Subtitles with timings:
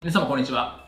[0.00, 0.86] 皆様こんにちは。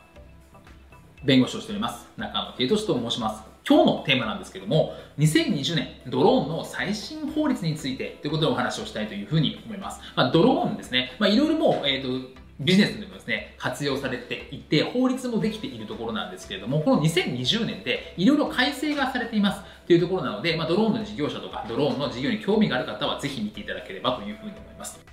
[1.25, 2.07] 弁護士をしております。
[2.17, 3.43] 中野圭俊と申します。
[3.69, 10.01] 今日のテーマなんですけども、2020年ドローンの最新法律についてということでお話をしたいというふうに思います。
[10.15, 11.17] まあ、ドローンですね。
[11.19, 25.10] まあ、いろいろもう、えっ、ー、と、ビジネスでもですね、活用されていて、法律もできているところなんですけれども、この2020年でいろいろ改正がされていますというところなので、まあ、ドローンの事業者とか、ドローンの事業に興味がある方はぜひ見ていただければというふうに思います。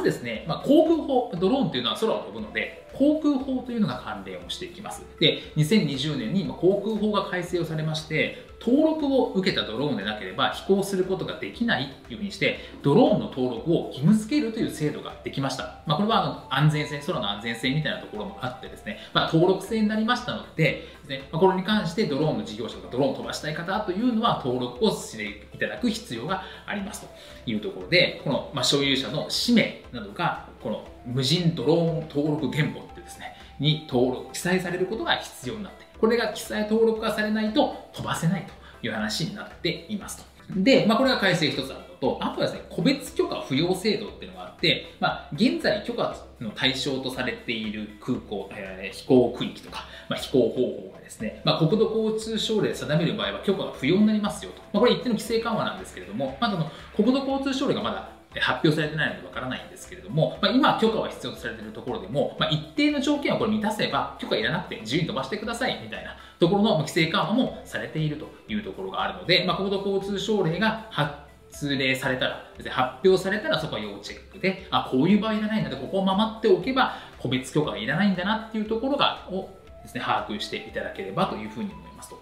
[0.00, 5.02] ずですね、まあ、航空法、ドローンというのは空を飛ぶので、航空法というのが関連をしていきます。
[5.18, 15.80] で、2020年に航空法が改正をされまして、登録を受けたドローンでなければ飛行することができないというふうにして、ドローンの登録を義務付けるという制度ができました。
[15.86, 27.08] まあ、これはあの安全性、空の安全性みたいなところもあってですね、まあ、登録制になりましたので、ねまあ、これに関してドローンの事業者とかドローンを飛ばしたい方というのは登録をしていただく必要がありますと
[27.46, 40.30] いうところで、この、まあ、所有者の氏名などが、この無人ドローン登録原本ってですね、に登録、記載されることが必要になって、これが記載登録化されないと飛ばせないという話になっていますと。
[40.56, 54.62] で、まあ、これが改正一つあるのと、あとはですね、個別許可不要制度っていうのがあって、まあ、現在許可の対象とされている空港、えー、飛行区域とか、まあ、飛行方法がですね、まあ、国土交通省令で定める場合は許可が不要になりますよと。
[54.72, 79.50] まあ、これ一定の規制緩和なんですけれども、まあ、の国土交通省令がまだ発表されてないのでわからないんですけれども、まあ、今許可は必要とされているところでも、まあ、一定の条件をこれ満たせば許可いらなくて自由に飛ばしてくださいみたいなところの規制緩和もされているというところがあるので、まあ、国土交通省令が発令されたら、発表されたらそこは要チェックで、あ、こういう場合いらないので、ここを守っておけば個別許可がいらないんだなっていうところが、を
[79.82, 82.20] ですね、把握していただければというふうに思いますと。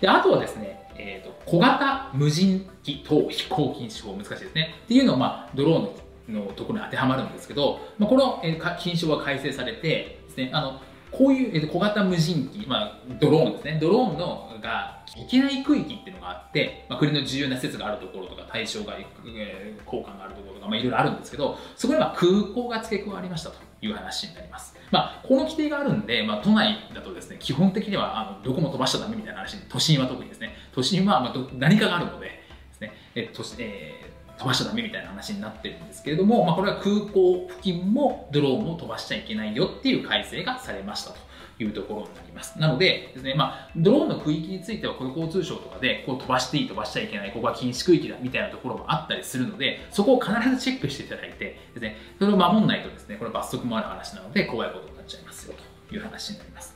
[0.00, 4.74] で、あとはですね、え、ー、と、小型無人機等飛行禁止法、難しいですね。
[4.84, 8.42] っていうのを、まあ、ドローンのところに当てはまるんですけど、まあ、この、
[8.78, 10.80] 禁止法が改正されてですね、あの、
[11.16, 13.78] こういう、小型無人機、まあ、ドローンですね。
[13.80, 24.76] ドローンのが行けない区域っていうのがあって、まあ、国の重要な施設があるところとか、対象外、えー、交換があるところとか、まあ、いろいろあるんですけど、そこには空港が付け加わりましたという話になります。
[24.90, 32.42] まあ、この規定があるんで、まあ、都内だとですね、基本的にはあのどこも飛ばしちゃダメみたいな話都心は特にですね、都心はまあ何かがあるのでで
[32.74, 34.05] すね、えっとえ、
[34.38, 41.26] 飛ばしちゃダメみたいな話になってるんですけれども、まあ、これは空港付近もドローンを飛ばしちゃいけないよっていう改正がされましたと。
[41.58, 42.58] いうところになります。
[42.58, 55.54] なのでですね、まあ、ドローンの区域については、この交通省とかで、こう飛ばしていい、飛ばしちゃいけない、ここは禁止区域だ、みたいなところもあったりするので、そこを必ずチェックしていただいて、ですね、それを守んないとですね、これ罰則もある話なので、怖いことになっちゃいますよ、
[55.88, 56.75] という話になります。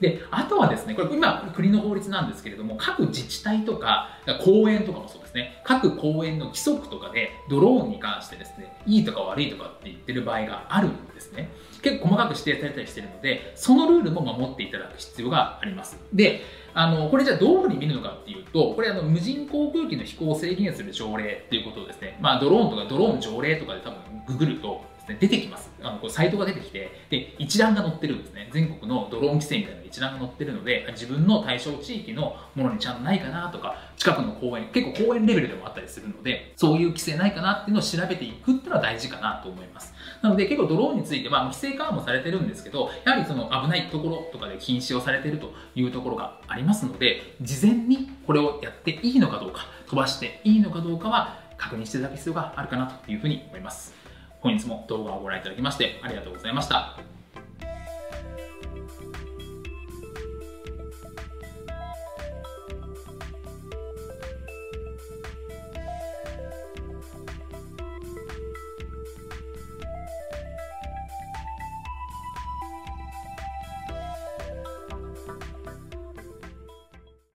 [0.00, 4.08] で、あとはですね、これ今、国の法律なんですけれども、各自治体とか、
[4.42, 11.50] 公園とかもそうですね、各公園の規則とかで、ドローンに関してですね、いいとか悪いとかって言ってる場合があるんですね。
[11.82, 15.98] 結構細かく指定されたりしてるので、そのルールも守っていただく必要があります。
[16.12, 25.70] で、あの、これじゃあどういうふうに見るのかっていうと、これあの、無人航空機の飛行を制限する条例っていうことをですね、まあドローンとかドローン条例とかで多分ググると、ね、出てきます。
[25.82, 28.48] あのこうサイトが出てきて、で、一覧が載ってるんですね。
[28.52, 39.92] 全国のドローン規制みたいな一覧が載ってるので、自分の対象地域のものにちゃんとないかなとか、近くの公園、結構公園レベルでもあったりするので、そういう規制ないかなっていうのを調べていくっていうのは大事かなと思います。
[40.22, 53.99] なので結構ドローンについては、規制緩和もされてるんですけど、やはりその危ないところとかで禁止をされてるというところがありますので、事前にこれをやっていいのかどうか、飛ばしていいのかどうかは確認していただく必要があるかなというふうに思います。
[54.40, 57.19] 本日も動画をご覧いただきましてありがとうございました。